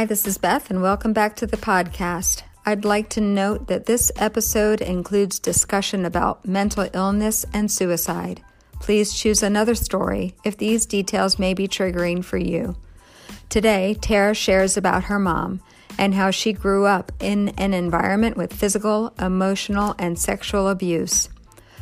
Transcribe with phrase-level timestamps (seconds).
[0.00, 2.42] Hi, this is Beth, and welcome back to the podcast.
[2.64, 8.42] I'd like to note that this episode includes discussion about mental illness and suicide.
[8.80, 12.76] Please choose another story if these details may be triggering for you.
[13.50, 15.60] Today, Tara shares about her mom
[15.98, 21.28] and how she grew up in an environment with physical, emotional, and sexual abuse.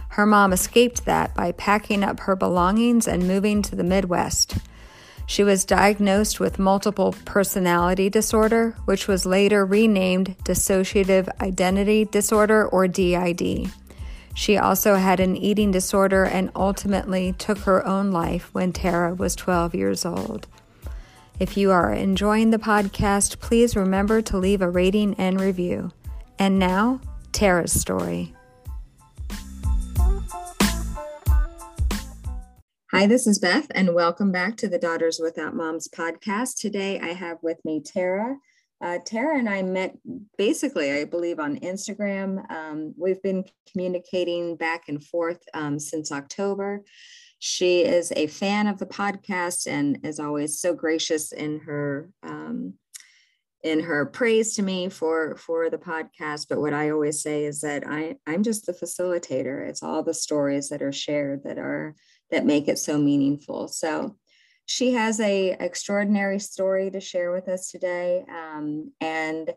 [0.08, 4.58] Her mom escaped that by packing up her belongings and moving to the Midwest.
[5.28, 12.88] She was diagnosed with multiple personality disorder, which was later renamed dissociative identity disorder or
[12.88, 13.70] DID.
[14.34, 19.36] She also had an eating disorder and ultimately took her own life when Tara was
[19.36, 20.46] 12 years old.
[21.38, 25.92] If you are enjoying the podcast, please remember to leave a rating and review.
[26.38, 27.02] And now,
[27.32, 28.34] Tara's story.
[32.98, 36.58] Hi, this is Beth, and welcome back to the Daughters Without Moms podcast.
[36.58, 38.36] Today I have with me Tara.
[38.80, 39.96] Uh, Tara and I met
[40.36, 42.50] basically, I believe, on Instagram.
[42.50, 46.82] Um, we've been communicating back and forth um, since October.
[47.38, 52.74] She is a fan of the podcast and, is always, so gracious in her um,
[53.62, 57.60] in her praise to me for for the podcast but what i always say is
[57.60, 61.96] that i i'm just the facilitator it's all the stories that are shared that are
[62.30, 63.68] that make it so meaningful.
[63.68, 64.16] So
[64.66, 68.24] she has a extraordinary story to share with us today.
[68.28, 69.50] Um, and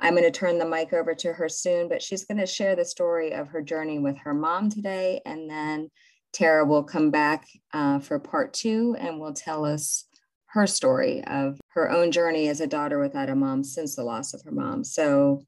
[0.00, 2.76] I'm going to turn the mic over to her soon, but she's going to share
[2.76, 5.20] the story of her journey with her mom today.
[5.24, 5.90] And then
[6.32, 10.04] Tara will come back uh, for part two and will tell us
[10.46, 14.34] her story of her own journey as a daughter without a mom since the loss
[14.34, 14.82] of her mom.
[14.84, 15.42] So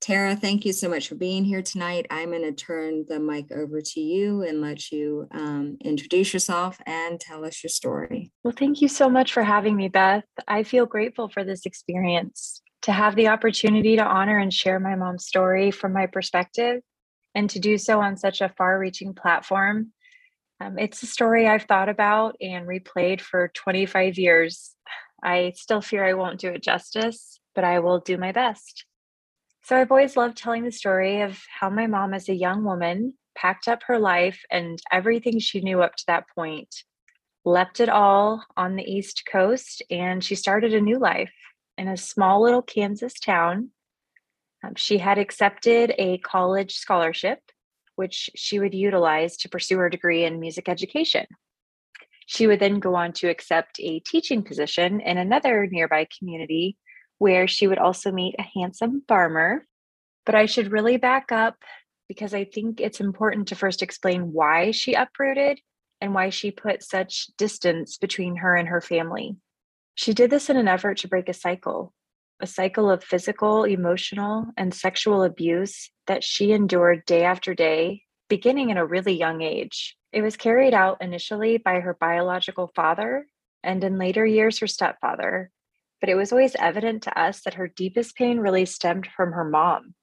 [0.00, 2.06] Tara, thank you so much for being here tonight.
[2.10, 6.78] I'm going to turn the mic over to you and let you um, introduce yourself
[6.86, 8.30] and tell us your story.
[8.44, 10.24] Well, thank you so much for having me, Beth.
[10.46, 14.94] I feel grateful for this experience to have the opportunity to honor and share my
[14.94, 16.80] mom's story from my perspective
[17.34, 19.92] and to do so on such a far reaching platform.
[20.60, 24.74] Um, it's a story I've thought about and replayed for 25 years.
[25.22, 28.84] I still fear I won't do it justice, but I will do my best.
[29.62, 33.14] So I've always loved telling the story of how my mom, as a young woman,
[33.36, 36.74] packed up her life and everything she knew up to that point,
[37.44, 41.32] left it all on the East Coast, and she started a new life
[41.76, 43.70] in a small little Kansas town.
[44.64, 47.38] Um, she had accepted a college scholarship,
[47.94, 51.26] which she would utilize to pursue her degree in music education.
[52.26, 56.76] She would then go on to accept a teaching position in another nearby community
[57.18, 59.66] where she would also meet a handsome farmer.
[60.24, 61.56] But I should really back up
[62.08, 65.60] because I think it's important to first explain why she uprooted
[66.00, 69.36] and why she put such distance between her and her family.
[69.94, 71.92] She did this in an effort to break a cycle,
[72.40, 78.70] a cycle of physical, emotional, and sexual abuse that she endured day after day, beginning
[78.70, 79.96] at a really young age.
[80.12, 83.26] It was carried out initially by her biological father
[83.62, 85.50] and in later years her stepfather,
[86.00, 89.44] but it was always evident to us that her deepest pain really stemmed from her
[89.44, 89.94] mom,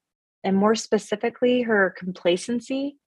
[0.43, 2.97] and more specifically, her complacency.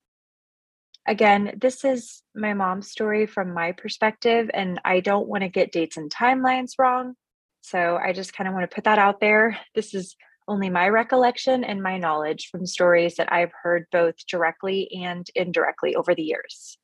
[1.07, 5.73] Again, this is my mom's story from my perspective, and I don't want to get
[5.73, 7.15] dates and timelines wrong.
[7.63, 9.59] So I just kind of want to put that out there.
[9.75, 10.17] This is
[10.49, 15.95] only my recollection and my knowledge from stories that I've heard both directly and indirectly
[15.95, 16.79] over the years.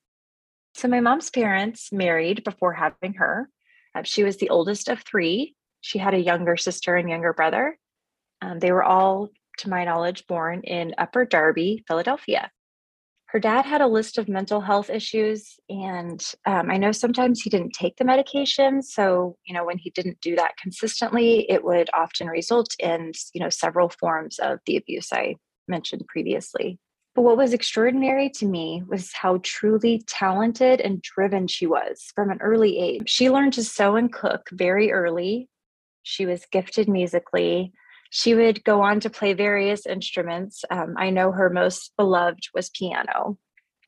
[0.75, 3.49] So, my mom's parents married before having her.
[3.95, 7.79] Uh, she was the oldest of three, she had a younger sister and younger brother.
[8.41, 9.29] Um, they were all,
[9.59, 12.51] to my knowledge, born in Upper Darby, Philadelphia.
[13.27, 17.51] Her dad had a list of mental health issues, and um, I know sometimes he
[17.51, 18.81] didn't take the medication.
[18.81, 23.43] So, you know, when he didn't do that consistently, it would often result in, you
[23.43, 25.37] know, several forms of the abuse I
[25.69, 26.79] mentioned previously.
[27.15, 32.31] But what was extraordinary to me was how truly talented and driven she was from
[32.31, 33.11] an early age.
[33.11, 35.49] She learned to sew and cook very early,
[36.05, 37.73] she was gifted musically.
[38.11, 40.65] She would go on to play various instruments.
[40.71, 43.39] Um, I know her most beloved was piano.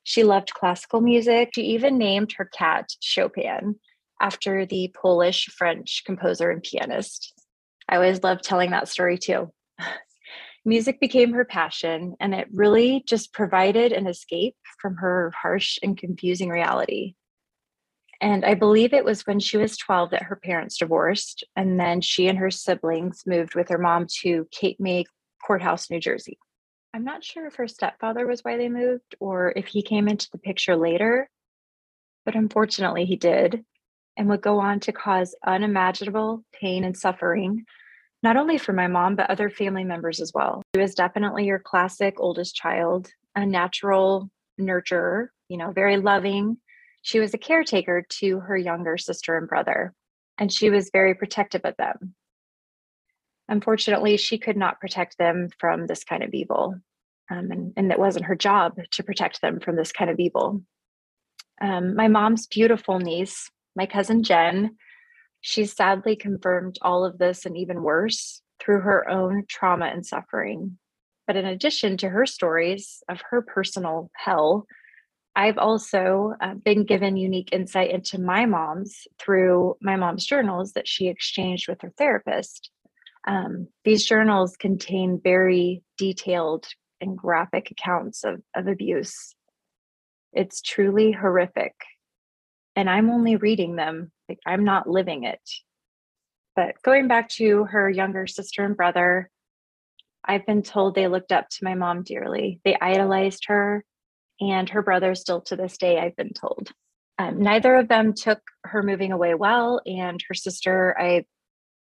[0.03, 1.51] She loved classical music.
[1.55, 3.77] She even named her cat Chopin
[4.21, 7.33] after the Polish French composer and pianist.
[7.89, 9.53] I always loved telling that story too.
[10.65, 15.97] Music became her passion, and it really just provided an escape from her harsh and
[15.97, 17.15] confusing reality.
[18.21, 21.45] And I believe it was when she was 12 that her parents divorced.
[21.55, 25.05] And then she and her siblings moved with her mom to Cape May
[25.45, 26.39] Courthouse, New Jersey.
[26.95, 30.29] I'm not sure if her stepfather was why they moved or if he came into
[30.33, 31.29] the picture later,
[32.25, 33.65] but unfortunately he did
[34.17, 37.67] and would go on to cause unimaginable pain and suffering
[38.23, 40.63] not only for my mom, but other family members as well.
[40.75, 44.31] She was definitely your classic oldest child, a natural
[44.61, 46.57] nurturer, you know, very loving.
[47.07, 49.95] She was a caretaker to her younger sister and brother,
[50.39, 52.17] and she was very protective of them.
[53.49, 56.75] Unfortunately, she could not protect them from this kind of evil.
[57.31, 60.63] Um, and, and it wasn't her job to protect them from this kind of evil.
[61.61, 64.75] Um, my mom's beautiful niece, my cousin Jen,
[65.43, 70.77] she sadly confirmed all of this and even worse through her own trauma and suffering.
[71.29, 74.67] But in addition to her stories of her personal hell,
[75.37, 80.89] I've also uh, been given unique insight into my mom's through my mom's journals that
[80.89, 82.71] she exchanged with her therapist.
[83.27, 86.67] Um, these journals contain very detailed
[87.03, 89.35] and graphic accounts of, of abuse.
[90.33, 91.75] It's truly horrific.
[92.75, 95.41] And I'm only reading them, like I'm not living it.
[96.55, 99.31] But going back to her younger sister and brother,
[100.25, 102.61] I've been told they looked up to my mom dearly.
[102.65, 103.85] They idolized her,
[104.41, 106.71] and her brother, still to this day, I've been told.
[107.19, 111.25] Um, neither of them took her moving away well, and her sister, I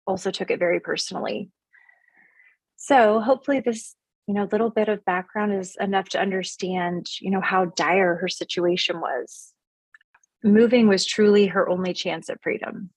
[0.05, 1.49] also took it very personally.
[2.75, 3.95] So hopefully, this
[4.27, 8.29] you know little bit of background is enough to understand you know how dire her
[8.29, 9.53] situation was
[10.43, 12.89] moving was truly her only chance at freedom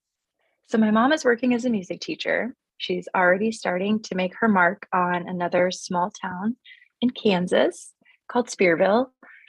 [0.69, 4.49] so my mom is working as a music teacher she's already starting to make her
[4.49, 6.57] mark on another small town
[7.01, 7.93] in kansas
[8.29, 9.07] called spearville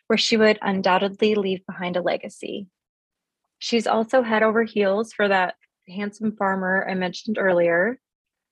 [0.07, 2.68] where she would undoubtedly leave behind a legacy
[3.60, 5.56] she's also head over heels for that
[5.88, 8.00] handsome farmer i mentioned earlier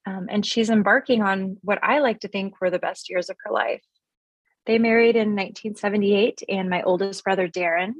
[0.06, 3.38] um, and she's embarking on what I like to think were the best years of
[3.44, 3.84] her life.
[4.66, 7.94] They married in 1978, and my oldest brother, Darren,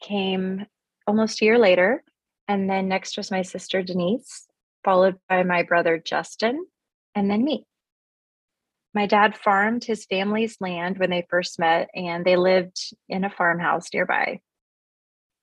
[0.00, 0.66] came
[1.06, 2.02] almost a year later.
[2.46, 4.46] And then next was my sister, Denise,
[4.84, 6.66] followed by my brother, Justin,
[7.14, 7.66] and then me.
[8.98, 13.30] My dad farmed his family's land when they first met, and they lived in a
[13.30, 14.40] farmhouse nearby.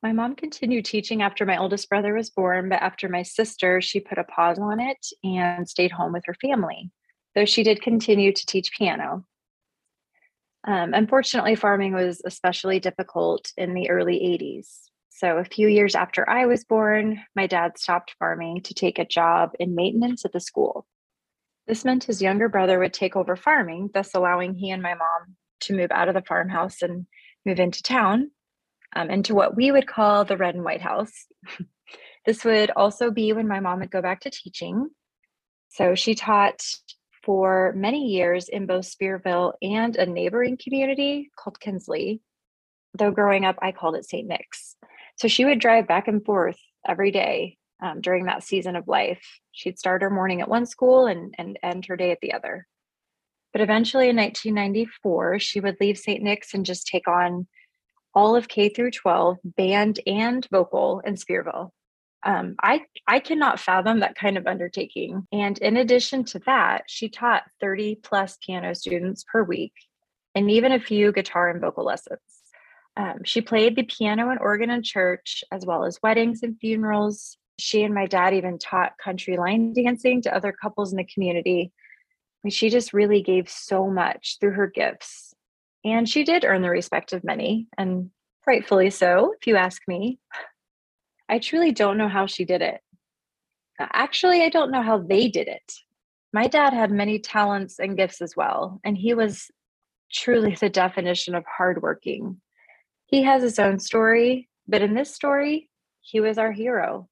[0.03, 4.01] My mom continued teaching after my oldest brother was born, but after my sister, she
[4.01, 6.91] put a pause on it and stayed home with her family,
[7.33, 9.25] though she did continue to teach piano.
[10.67, 14.89] Um, unfortunately, farming was especially difficult in the early 80s.
[15.11, 19.05] So, a few years after I was born, my dad stopped farming to take a
[19.05, 20.85] job in maintenance at the school.
[21.67, 25.35] This meant his younger brother would take over farming, thus allowing he and my mom
[25.61, 27.07] to move out of the farmhouse and
[27.45, 28.31] move into town
[28.95, 31.25] um, and to what we would call the red and white house.
[32.25, 34.89] this would also be when my mom would go back to teaching.
[35.69, 36.61] So she taught
[37.23, 42.21] for many years in both Spearville and a neighboring community called Kinsley.
[42.93, 44.27] Though growing up, I called it St.
[44.27, 44.75] Nick's.
[45.17, 49.23] So she would drive back and forth every day um, during that season of life.
[49.51, 52.67] She'd start her morning at one school and, and end her day at the other.
[53.51, 56.21] But eventually in 1994, she would leave St.
[56.21, 57.47] Nick's and just take on
[58.13, 61.69] all of K through 12, band and vocal in Spearville.
[62.25, 65.27] Um, I I cannot fathom that kind of undertaking.
[65.31, 69.73] And in addition to that, she taught 30 plus piano students per week,
[70.33, 72.19] and even a few guitar and vocal lessons.
[72.97, 77.37] Um, she played the piano and organ in church, as well as weddings and funerals.
[77.57, 81.71] She and my dad even taught country line dancing to other couples in the community.
[81.73, 85.35] I mean, she just really gave so much through her gifts
[85.85, 88.09] and she did earn the respect of many, and
[88.47, 90.19] rightfully so, if you ask me.
[91.29, 92.81] I truly don't know how she did it.
[93.79, 95.73] Uh, actually, I don't know how they did it.
[96.33, 99.51] My dad had many talents and gifts as well, and he was
[100.11, 102.41] truly the definition of hardworking.
[103.05, 105.69] He has his own story, but in this story,
[106.01, 107.07] he was our hero.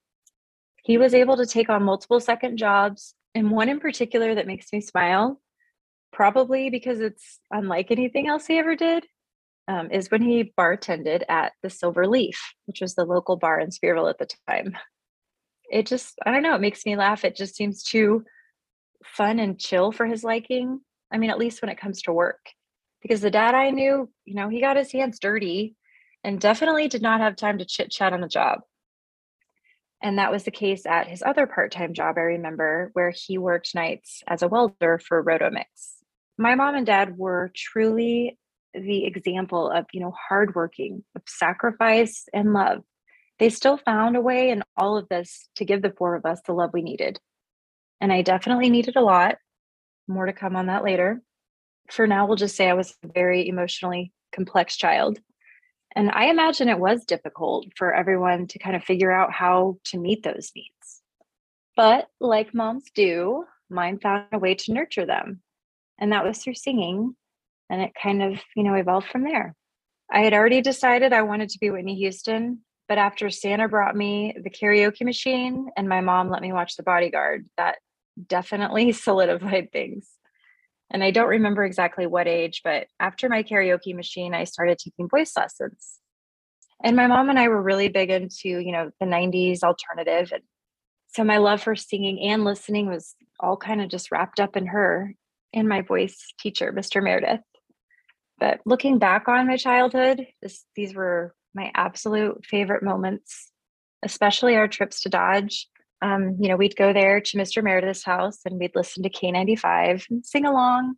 [0.83, 4.71] He was able to take on multiple second jobs, and one in particular that makes
[4.71, 5.41] me smile
[6.11, 9.05] probably because it's unlike anything else he ever did,
[9.67, 13.69] um, is when he bartended at the Silver Leaf, which was the local bar in
[13.69, 14.77] Spearville at the time.
[15.71, 17.25] It just, I don't know, it makes me laugh.
[17.25, 18.25] It just seems too
[19.03, 20.81] fun and chill for his liking.
[21.11, 22.45] I mean, at least when it comes to work.
[23.01, 25.75] Because the dad I knew, you know, he got his hands dirty
[26.23, 28.59] and definitely did not have time to chit chat on the job.
[30.03, 33.39] And that was the case at his other part time job, I remember, where he
[33.39, 36.03] worked nights as a welder for Rotomix
[36.37, 38.37] my mom and dad were truly
[38.73, 42.79] the example of you know hardworking of sacrifice and love.
[43.39, 46.41] They still found a way in all of this to give the four of us
[46.45, 47.19] the love we needed.
[48.01, 49.37] And i definitely needed a lot.
[50.07, 51.21] More to come on that later.
[51.91, 55.19] For now we'll just say i was a very emotionally complex child
[55.95, 59.97] and i imagine it was difficult for everyone to kind of figure out how to
[59.97, 61.01] meet those needs
[61.75, 65.41] but like moms do mine found a way to nurture them.
[65.99, 67.15] And that was through singing.
[67.69, 69.55] And it kind of, you know, evolved from there.
[70.11, 74.35] I had already decided I wanted to be Whitney Houston, but after Santa brought me
[74.41, 77.77] the karaoke machine and my mom let me watch The Bodyguard, that
[78.27, 80.09] definitely solidified things.
[80.91, 85.09] And I don't remember exactly what age, but after my karaoke machine, I started taking
[85.09, 85.99] voice lessons.
[86.83, 90.31] And my mom and I were really big into, you know, the 90s alternative.
[90.33, 90.43] And
[91.07, 94.67] so my love for singing and listening was all kind of just wrapped up in
[94.67, 95.15] her
[95.53, 97.01] and my voice teacher, Mr.
[97.01, 97.41] Meredith.
[98.39, 103.51] But looking back on my childhood, this, these were my absolute favorite moments,
[104.03, 105.69] especially our trips to Dodge
[106.03, 107.63] um, you know, we'd go there to Mr.
[107.63, 110.95] Meredith's house and we'd listen to K95 and sing along,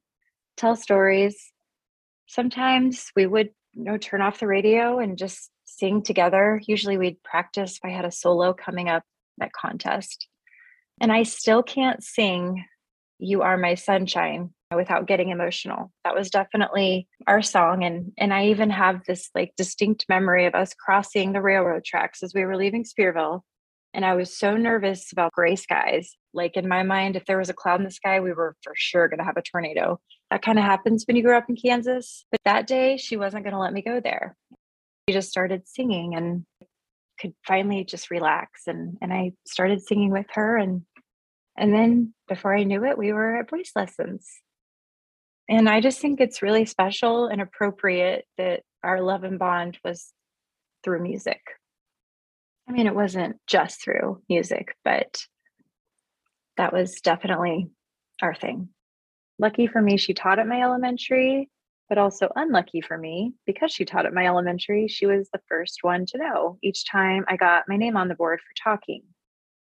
[0.58, 1.52] tell stories.
[2.28, 6.60] Sometimes we would, you know, turn off the radio and just sing together.
[6.66, 7.78] Usually we'd practice.
[7.78, 9.04] If I had a solo coming up
[9.40, 10.28] at contest.
[11.00, 12.66] And I still can't sing
[13.20, 15.92] You Are My Sunshine without getting emotional.
[16.04, 17.84] That was definitely our song.
[17.84, 22.24] And and I even have this like distinct memory of us crossing the railroad tracks
[22.24, 23.42] as we were leaving Spearville
[23.96, 26.18] and I was so nervous about gray skies.
[26.34, 28.74] Like in my mind, if there was a cloud in the sky, we were for
[28.76, 30.02] sure going to have a tornado.
[30.30, 32.26] That kind of happens when you grow up in Kansas.
[32.30, 34.36] But that day, she wasn't going to let me go there.
[35.08, 36.46] She just started singing and
[37.22, 38.64] could finally just relax.
[38.68, 40.58] And, and I started singing with her.
[40.58, 40.82] And,
[41.58, 44.30] and then before I knew it, we were at voice lessons.
[45.48, 50.12] And I just think it's really special and appropriate that our love and bond was
[50.84, 51.40] through music.
[52.68, 55.24] I mean, it wasn't just through music, but
[56.58, 57.68] that was definitely
[58.22, 58.70] our thing.
[59.38, 61.50] Lucky for me, she taught at my elementary,
[61.90, 65.80] but also unlucky for me because she taught at my elementary, she was the first
[65.84, 69.04] one to know each time I got my name on the board for talking,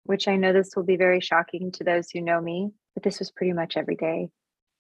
[0.05, 3.19] which I know this will be very shocking to those who know me, but this
[3.19, 4.31] was pretty much every day.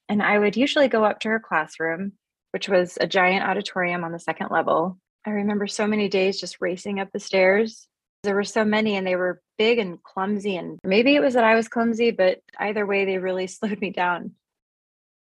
[0.08, 2.12] And I would usually go up to her classroom,
[2.50, 4.98] which was a giant auditorium on the second level.
[5.24, 7.86] I remember so many days just racing up the stairs
[8.22, 10.56] there were so many and they were big and clumsy.
[10.56, 13.90] And maybe it was that I was clumsy, but either way, they really slowed me
[13.90, 14.32] down.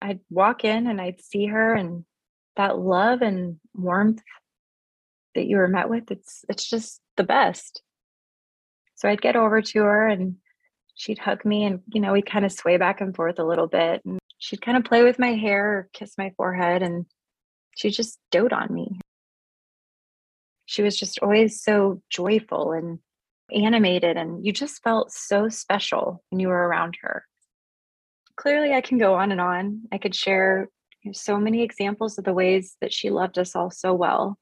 [0.01, 2.05] I'd walk in and I'd see her and
[2.55, 4.21] that love and warmth
[5.33, 7.81] that you were met with, it's it's just the best.
[8.95, 10.35] So I'd get over to her and
[10.95, 13.67] she'd hug me and you know, we'd kind of sway back and forth a little
[13.67, 14.01] bit.
[14.05, 17.05] And she'd kind of play with my hair or kiss my forehead and
[17.75, 18.99] she just dote on me
[20.73, 22.97] she was just always so joyful and
[23.53, 27.25] animated and you just felt so special when you were around her.
[28.37, 29.83] Clearly i can go on and on.
[29.91, 30.69] I could share
[31.11, 34.39] so many examples of the ways that she loved us all so well.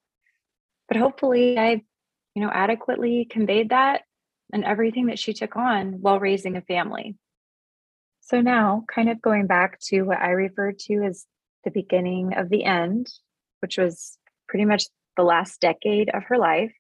[0.87, 1.81] But hopefully i
[2.33, 4.03] you know adequately conveyed that
[4.53, 7.17] and everything that she took on while raising a family.
[8.21, 11.25] So now kind of going back to what i referred to as
[11.65, 13.09] the beginning of the end
[13.59, 14.85] which was pretty much
[15.21, 16.73] the last decade of her life,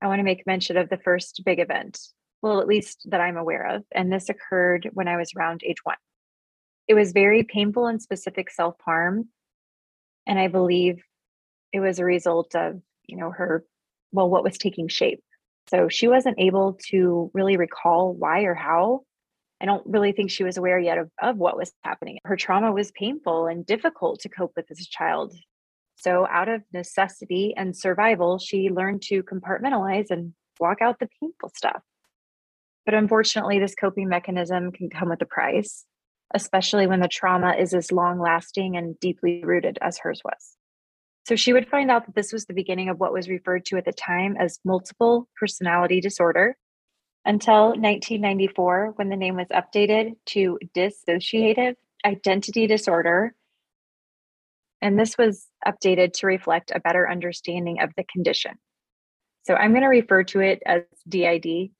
[0.00, 2.00] I want to make mention of the first big event,
[2.40, 3.84] well, at least that I'm aware of.
[3.92, 5.98] And this occurred when I was around age one.
[6.88, 9.28] It was very painful and specific self harm.
[10.26, 11.02] And I believe
[11.70, 13.62] it was a result of, you know, her,
[14.10, 15.22] well, what was taking shape.
[15.68, 19.02] So she wasn't able to really recall why or how.
[19.60, 22.20] I don't really think she was aware yet of, of what was happening.
[22.24, 25.34] Her trauma was painful and difficult to cope with as a child.
[25.96, 31.50] So, out of necessity and survival, she learned to compartmentalize and block out the painful
[31.54, 31.82] stuff.
[32.84, 35.84] But unfortunately, this coping mechanism can come with a price,
[36.34, 40.56] especially when the trauma is as long lasting and deeply rooted as hers was.
[41.26, 43.76] So, she would find out that this was the beginning of what was referred to
[43.76, 46.56] at the time as multiple personality disorder
[47.24, 53.34] until 1994, when the name was updated to dissociative identity disorder
[54.84, 58.52] and this was updated to reflect a better understanding of the condition.
[59.44, 61.70] So I'm going to refer to it as DID.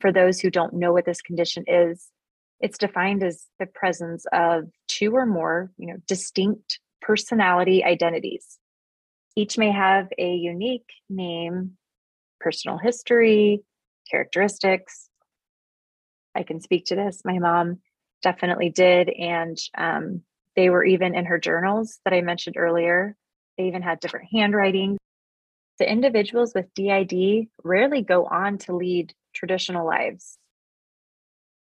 [0.00, 2.06] For those who don't know what this condition is,
[2.60, 8.58] it's defined as the presence of two or more, you know, distinct personality identities.
[9.34, 11.78] Each may have a unique name,
[12.40, 13.62] personal history,
[14.10, 15.08] characteristics.
[16.34, 17.22] I can speak to this.
[17.24, 17.78] My mom
[18.22, 19.08] definitely did.
[19.08, 20.22] And um,
[20.58, 23.14] they were even in her journals that I mentioned earlier.
[23.56, 24.98] They even had different handwriting.
[25.78, 30.36] The individuals with DID rarely go on to lead traditional lives.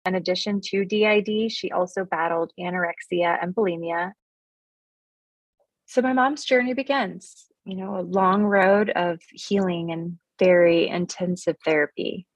[0.05, 4.15] In addition to DID, she also battled anorexia and bulimia.
[5.87, 11.55] So my mom's journey begins, you know, a long road of healing and very intensive
[11.65, 12.27] therapy.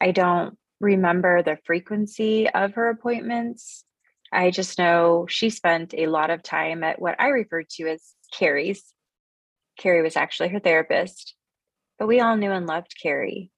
[0.00, 3.85] I don't remember the frequency of her appointments.
[4.32, 8.02] I just know she spent a lot of time at what I refer to as
[8.32, 8.82] Carrie's.
[9.78, 11.34] Carrie was actually her therapist,
[11.98, 13.50] but we all knew and loved Carrie.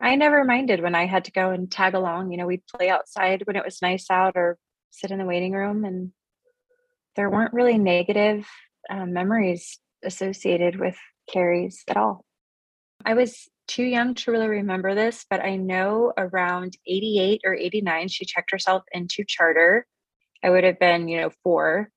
[0.00, 2.30] I never minded when I had to go and tag along.
[2.30, 4.56] You know, we'd play outside when it was nice out or
[4.90, 6.12] sit in the waiting room, and
[7.16, 8.46] there weren't really negative
[8.90, 10.96] um, memories associated with
[11.30, 12.24] Carrie's at all.
[13.04, 18.08] I was too young to really remember this, but I know around 88 or 89,
[18.08, 19.86] she checked herself into charter.
[20.42, 21.90] I would have been, you know, four.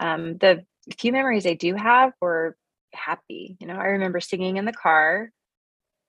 [0.00, 0.64] Um, the
[0.98, 2.56] few memories I do have were
[2.92, 3.56] happy.
[3.60, 5.30] You know, I remember singing in the car.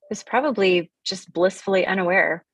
[0.09, 2.45] Was probably just blissfully unaware.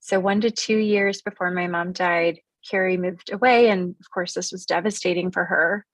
[0.00, 4.34] So one to two years before my mom died, Carrie moved away, and of course,
[4.34, 5.86] this was devastating for her.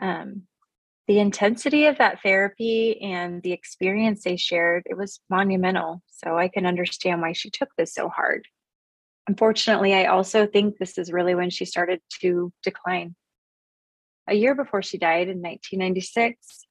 [0.00, 0.42] Um,
[1.06, 6.48] the intensity of that therapy and the experience they shared it was monumental so i
[6.48, 8.46] can understand why she took this so hard
[9.28, 13.14] unfortunately i also think this is really when she started to decline
[14.28, 16.66] a year before she died in 1996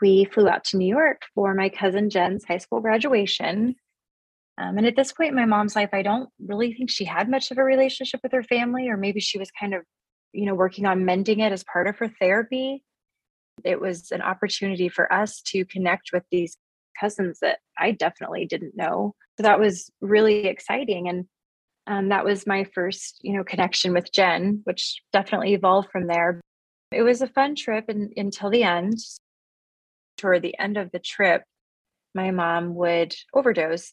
[0.00, 3.74] we flew out to new york for my cousin jen's high school graduation
[4.56, 7.28] um, and at this point in my mom's life i don't really think she had
[7.28, 9.82] much of a relationship with her family or maybe she was kind of
[10.32, 12.82] you know working on mending it as part of her therapy
[13.62, 16.56] it was an opportunity for us to connect with these
[16.98, 19.14] cousins that I definitely didn't know.
[19.36, 21.08] So that was really exciting.
[21.08, 21.26] And
[21.86, 26.40] um, that was my first, you know, connection with Jen, which definitely evolved from there.
[26.92, 28.98] It was a fun trip and, until the end.
[30.16, 31.42] Toward the end of the trip,
[32.14, 33.92] my mom would overdose.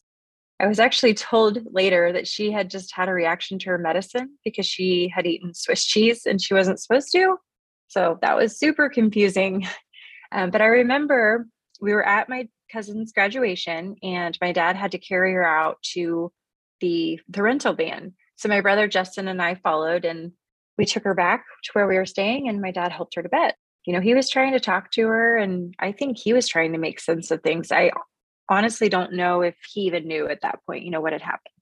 [0.60, 4.38] I was actually told later that she had just had a reaction to her medicine
[4.45, 7.38] because she had eaten Swiss cheese and she wasn't supposed to.
[7.88, 9.67] So that was super confusing.
[10.33, 11.45] Um, but I remember
[11.81, 16.32] we were at my cousin's graduation and my dad had to carry her out to
[16.82, 18.13] the the rental van.
[18.36, 20.32] So my brother Justin and I followed and
[20.78, 23.30] we took her back to where we were staying and my dad helped her to
[23.30, 23.54] bed.
[23.86, 26.74] You know, he was trying to talk to her and I think he was trying
[26.74, 27.72] to make sense of things.
[27.72, 27.91] I
[28.50, 31.54] honestly don't know if he even knew at that point, you know, what had happened.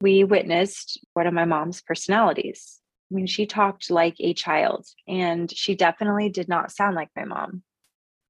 [0.00, 5.50] We witnessed one of my mom's personalities I mean, she talked like a child, and
[5.50, 7.62] she definitely did not sound like my mom.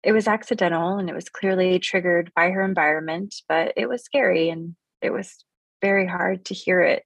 [0.03, 4.49] It was accidental and it was clearly triggered by her environment, but it was scary
[4.49, 5.45] and it was
[5.81, 7.05] very hard to hear it.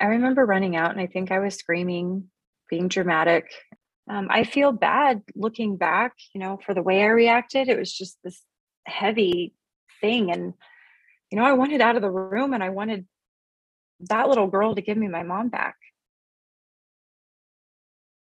[0.00, 2.30] I remember running out and I think I was screaming,
[2.68, 3.50] being dramatic.
[4.08, 7.68] Um, I feel bad looking back, you know, for the way I reacted.
[7.68, 8.42] It was just this
[8.86, 9.54] heavy
[10.00, 10.30] thing.
[10.30, 10.54] And,
[11.30, 13.06] you know, I wanted out of the room and I wanted
[14.00, 15.76] that little girl to give me my mom back.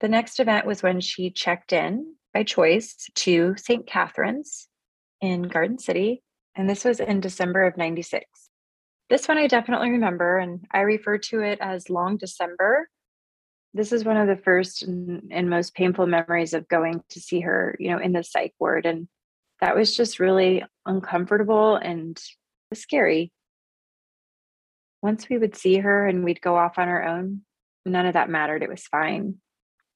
[0.02, 3.88] The next event was when she checked in by choice to St.
[3.88, 4.68] Catherine's
[5.22, 6.22] in Garden City.
[6.56, 8.43] And this was in December of 96.
[9.14, 12.90] This one I definitely remember, and I refer to it as Long December.
[13.76, 17.76] This is one of the first and, most painful memories of going to see her,
[17.80, 18.88] you know, in the psych ward.
[18.88, 19.08] And
[19.62, 22.20] that was just really uncomfortable and
[22.74, 23.32] scary.
[25.04, 27.42] Once we would see her and we'd go off on our own,
[27.86, 28.64] none of that mattered.
[28.64, 29.36] It was fine.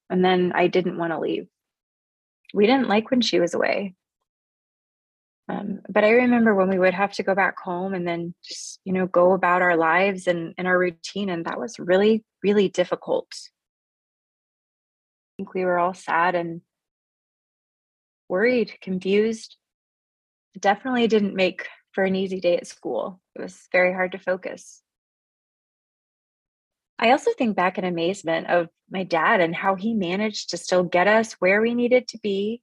[0.08, 1.48] And then I didn't want to leave.
[2.54, 3.96] We didn't like when she was away.
[5.48, 8.80] Um, but I remember when we would have to go back home and then just,
[8.84, 11.30] you know, go about our lives and, and our routine.
[11.30, 13.28] And that was really, really difficult.
[13.32, 16.60] I think we were all sad and
[18.28, 19.56] worried, confused.
[20.54, 23.20] It definitely didn't make for an easy day at school.
[23.34, 24.82] It was very hard to focus.
[26.98, 30.82] I also think back in amazement of my dad and how he managed to still
[30.82, 32.60] get us where we needed to be.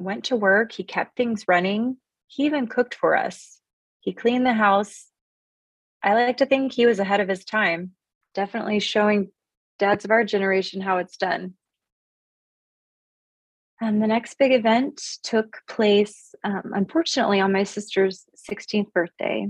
[0.00, 3.60] Went to work, he kept things running, he even cooked for us,
[4.00, 5.06] he cleaned the house.
[6.02, 7.92] I like to think he was ahead of his time,
[8.34, 9.30] definitely showing
[9.78, 11.54] dads of our generation how it's done.
[13.82, 19.48] And the next big event took place, um, unfortunately, on my sister's 16th birthday.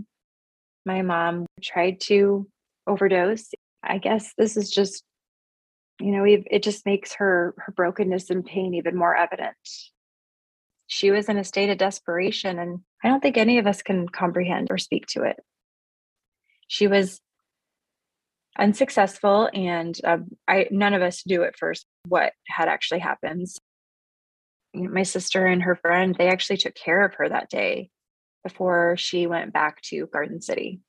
[0.85, 2.49] My mom tried to
[2.87, 3.51] overdose
[3.83, 5.05] I guess this is just,
[6.01, 9.57] you know, it just makes her her brokenness and pain even more evident.
[10.91, 14.09] She was in a state of desperation, and I don't think any of us can
[14.09, 15.37] comprehend or speak to it.
[16.67, 17.21] She was
[18.59, 23.47] unsuccessful, and um, I none of us knew at first what had actually happened.
[24.75, 27.91] My sister and her friend they actually took care of her that day
[28.43, 30.81] before she went back to Garden City.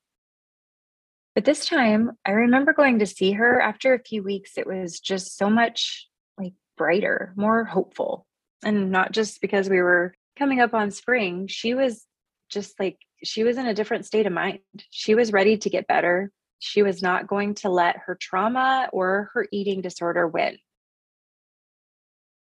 [1.36, 4.58] But this time, I remember going to see her after a few weeks.
[4.58, 8.26] It was just so much like brighter, more hopeful.
[8.64, 12.06] And not just because we were coming up on spring, she was
[12.48, 14.60] just like she was in a different state of mind.
[14.90, 16.30] She was ready to get better.
[16.58, 20.58] She was not going to let her trauma or her eating disorder win.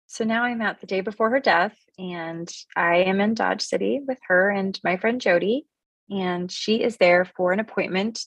[0.06, 4.00] So now I'm at the day before her death, and I am in Dodge City
[4.06, 5.66] with her and my friend Jody,
[6.10, 8.24] and she is there for an appointment.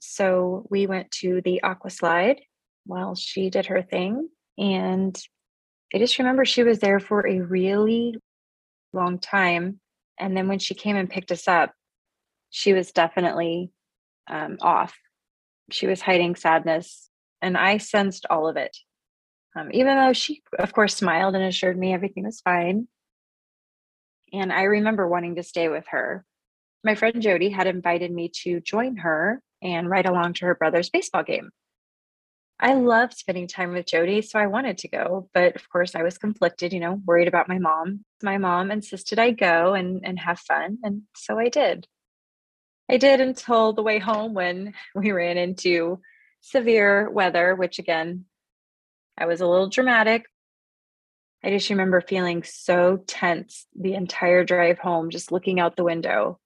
[0.00, 2.40] So we went to the aqua slide
[2.86, 4.28] while she did her thing.
[4.56, 5.20] And
[5.94, 8.16] I just remember she was there for a really
[8.92, 9.80] long time.
[10.18, 11.72] And then when she came and picked us up,
[12.50, 13.70] she was definitely
[14.28, 14.94] um, off.
[15.70, 17.08] She was hiding sadness,
[17.40, 18.76] and I sensed all of it.
[19.56, 22.86] Um, even though she, of course, smiled and assured me everything was fine.
[24.32, 26.24] And I remember wanting to stay with her.
[26.84, 30.90] My friend Jody had invited me to join her and ride along to her brother's
[30.90, 31.50] baseball game.
[32.62, 36.02] I loved spending time with Jody, so I wanted to go, but of course I
[36.02, 38.04] was conflicted, you know, worried about my mom.
[38.22, 41.86] My mom insisted I go and and have fun, and so I did.
[42.90, 46.00] I did until the way home when we ran into
[46.42, 48.26] severe weather, which again,
[49.16, 50.26] I was a little dramatic.
[51.42, 56.38] I just remember feeling so tense the entire drive home, just looking out the window.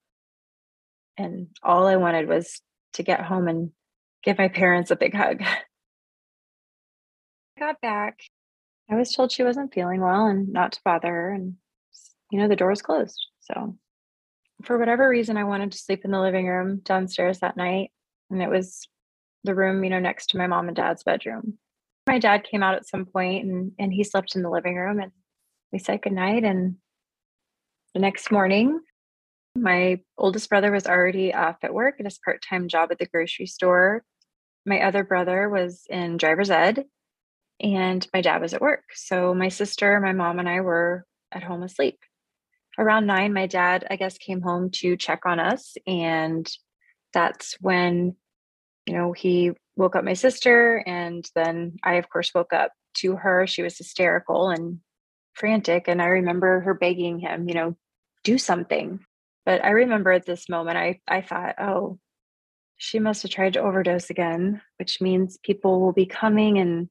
[1.16, 2.60] And all I wanted was
[2.94, 3.72] to get home and
[4.22, 5.42] give my parents a big hug.
[7.58, 8.20] got back,
[8.90, 11.32] I was told she wasn't feeling well and not to bother her.
[11.32, 11.54] And,
[12.30, 13.18] you know, the door was closed.
[13.40, 13.76] So,
[14.62, 17.90] for whatever reason, I wanted to sleep in the living room downstairs that night.
[18.30, 18.86] And it was
[19.42, 21.58] the room, you know, next to my mom and dad's bedroom.
[22.06, 25.00] My dad came out at some point and, and he slept in the living room
[25.00, 25.12] and
[25.72, 26.44] we said goodnight.
[26.44, 26.76] And
[27.94, 28.80] the next morning,
[29.56, 33.06] my oldest brother was already off at work at his part time job at the
[33.06, 34.02] grocery store.
[34.66, 36.84] My other brother was in driver's ed
[37.64, 38.84] and my dad was at work.
[38.94, 41.98] So my sister, my mom, and I were at home asleep.
[42.78, 45.74] Around nine, my dad, I guess, came home to check on us.
[45.86, 46.46] And
[47.14, 48.16] that's when,
[48.84, 50.84] you know, he woke up my sister.
[50.86, 53.46] And then I, of course, woke up to her.
[53.46, 54.80] She was hysterical and
[55.32, 55.88] frantic.
[55.88, 57.76] And I remember her begging him, you know,
[58.24, 59.00] do something.
[59.46, 61.98] But I remember at this moment, I, I thought, oh,
[62.76, 66.90] she must have tried to overdose again, which means people will be coming and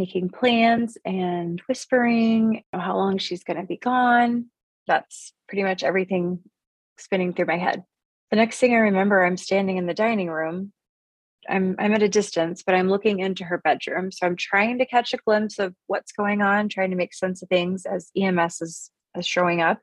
[0.00, 4.46] making plans and whispering how long she's going to be gone.
[4.86, 6.40] That's pretty much everything
[6.96, 7.84] spinning through my head.
[8.30, 10.72] The next thing I remember, I'm standing in the dining room.
[11.48, 14.10] I'm I'm at a distance, but I'm looking into her bedroom.
[14.10, 17.42] So I'm trying to catch a glimpse of what's going on, trying to make sense
[17.42, 19.80] of things as EMS is, is showing up.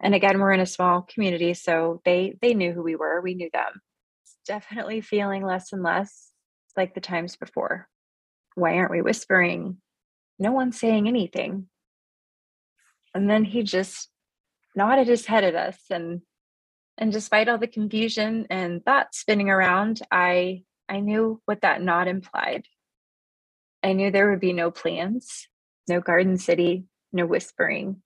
[0.00, 3.20] And again, we're in a small community, so they they knew who we were.
[3.20, 3.80] We knew them.
[4.24, 6.32] It's definitely feeling less and less
[6.76, 7.88] like the times before.
[8.54, 9.78] Why aren't we whispering?
[10.38, 11.68] No one's saying anything.
[13.14, 14.08] And then he just
[14.74, 16.22] nodded his head at us and
[16.98, 22.06] and despite all the confusion and thoughts spinning around, I I knew what that nod
[22.06, 22.66] implied.
[23.82, 25.48] I knew there would be no plans,
[25.88, 28.02] no garden city, no whispering,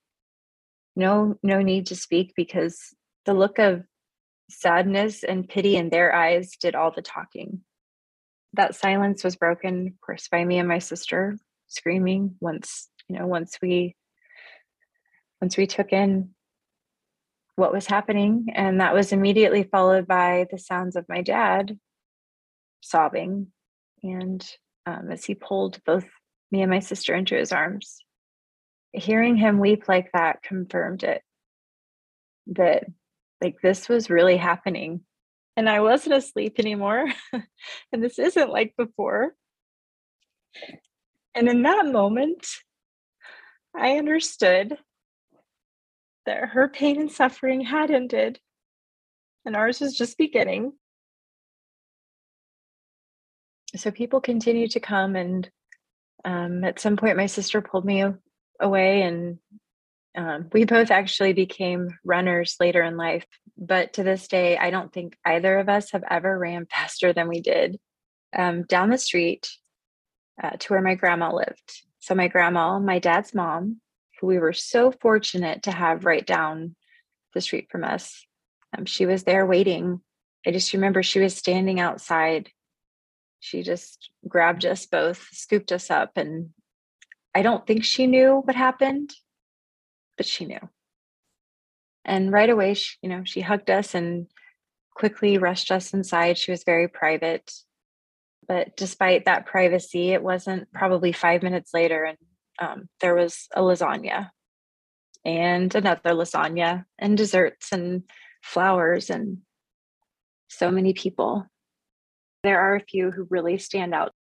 [0.95, 3.85] no no need to speak because the look of
[4.49, 7.63] sadness and pity in their eyes did all the talking
[8.55, 13.27] that silence was broken, of course, by me and my sister screaming once, you know,
[13.27, 13.97] once we
[15.41, 16.31] once we took in
[17.57, 18.47] what was happening.
[18.55, 21.79] And that was immediately followed by the sounds of my dad
[22.81, 23.49] sobbing.
[24.03, 24.47] And
[24.87, 26.07] um, as he pulled both
[26.51, 27.99] me and my sister into his arms,
[28.93, 31.23] hearing him weep like that confirmed it
[32.49, 32.85] that
[33.43, 35.01] like this was really happening
[35.57, 37.07] and I wasn't asleep anymore.
[37.33, 39.35] and this isn't like before.
[41.35, 42.47] And in that moment,
[43.75, 44.79] I understood
[46.25, 48.41] that her pain and suffering had ended
[49.47, 50.73] and ours was just beginning.
[53.77, 55.49] So people continued to come, and
[56.25, 58.05] um, at some point, my sister pulled me
[58.61, 59.39] away and
[60.17, 63.27] um, we both actually became runners later in life,
[63.59, 67.29] but to this day, I don't think either of us have ever ran faster than
[67.29, 67.79] we did
[68.37, 69.51] um, down the street
[70.43, 71.83] uh, to where my grandma lived.
[72.01, 73.81] So, my grandma, my dad's mom,
[74.21, 76.77] who we were so fortunate to have right down
[77.35, 78.27] the street from us,
[78.77, 80.01] um, she was there waiting.
[80.47, 82.51] I just remember she was standing outside.
[83.41, 86.51] She just grabbed us both, scooped us up, and
[87.35, 89.13] I don't think she knew what happened
[90.17, 90.61] but she knew.
[92.05, 94.29] And right away, she, you know, she hugged us and
[94.95, 96.39] quickly rushed us inside.
[96.39, 97.53] She was very private.
[98.49, 102.19] But despite that privacy, it wasn't probably five minutes later, and
[102.61, 104.31] um, there was a lasagna
[105.25, 108.05] and another lasagna and desserts and
[108.43, 109.39] flowers and
[110.49, 111.45] so many people.
[112.45, 114.13] There are a few who really stand out.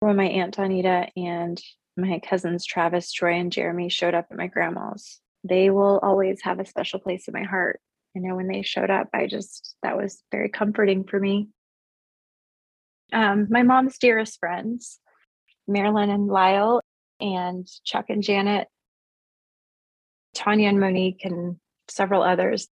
[0.00, 1.60] When my Aunt Anita and
[1.96, 6.60] my cousins Travis, Troy, and Jeremy showed up at my grandma's, they will always have
[6.60, 7.80] a special place in my heart.
[8.14, 11.48] You know, when they showed up, I just, that was very comforting for me.
[13.12, 14.98] Um, my mom's dearest friends,
[15.66, 16.80] Marilyn and Lyle,
[17.20, 18.68] and Chuck and Janet,
[20.34, 21.56] Tanya and Monique, and
[21.88, 22.68] several others.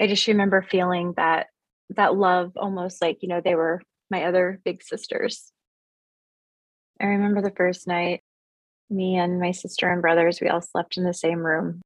[0.00, 1.46] I just remember feeling that
[1.90, 5.52] that love almost like, you know, they were my other big sisters.
[7.00, 8.22] I remember the first night,
[8.90, 11.82] me and my sister and brothers, we all slept in the same room.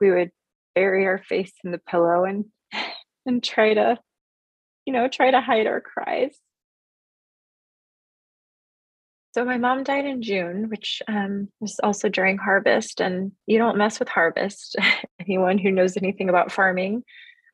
[0.00, 0.30] We would
[0.74, 2.46] bury our face in the pillow and
[3.26, 3.98] and try to,
[4.86, 6.36] you know, try to hide our cries.
[9.34, 13.76] So my mom died in June, which um, was also during harvest, and you don't
[13.76, 14.74] mess with harvest.
[15.20, 17.04] Anyone who knows anything about farming,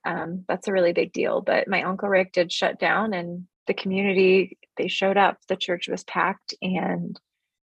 [0.07, 1.41] um, that's a really big deal.
[1.41, 5.39] But my uncle Rick did shut down, and the community they showed up.
[5.49, 7.19] The church was packed, and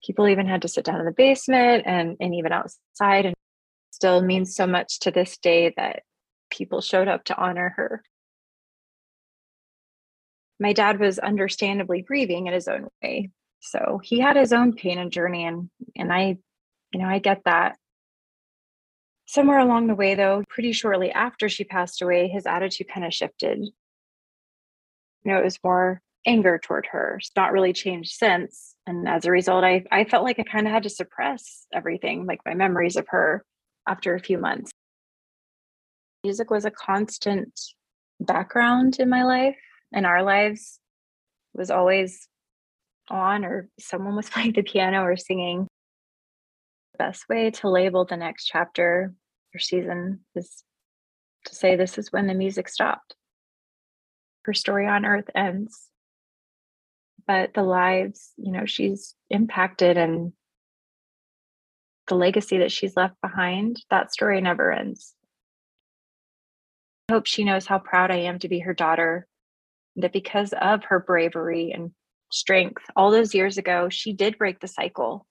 [0.04, 3.26] people even had to sit down in the basement and and even outside.
[3.26, 3.34] And
[4.04, 6.02] still means so much to this day that
[6.50, 8.02] people showed up to honor her.
[10.60, 14.98] My dad was understandably grieving in his own way so he had his own pain
[14.98, 16.36] and journey and and I
[16.92, 17.78] you know I get that.
[19.24, 23.14] Somewhere along the way though, pretty shortly after she passed away, his attitude kind of
[23.14, 23.60] shifted.
[23.60, 23.72] You
[25.32, 27.16] know, it was more anger toward her.
[27.20, 28.74] It's not really changed since.
[28.86, 32.26] And as a result, I I felt like I kind of had to suppress everything,
[32.26, 33.46] like my memories of her
[33.86, 34.70] after a few months.
[36.22, 37.52] Music was a constant
[38.20, 39.58] background in my life
[39.92, 40.78] and our lives.
[41.54, 42.28] It was always
[43.10, 45.66] on or someone was playing the piano or singing.
[46.92, 49.12] The best way to label the next chapter
[49.54, 50.64] or season is
[51.46, 53.14] to say this is when the music stopped.
[54.44, 55.88] Her story on earth ends.
[57.26, 60.32] But the lives, you know, she's impacted and
[62.08, 65.14] the legacy that she's left behind, that story never ends.
[67.08, 69.26] I hope she knows how proud I am to be her daughter,
[69.96, 71.92] that because of her bravery and
[72.30, 75.26] strength all those years ago, she did break the cycle.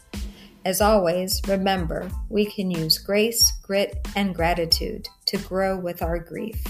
[0.63, 6.63] As always, remember we can use grace, grit, and gratitude to grow with our grief.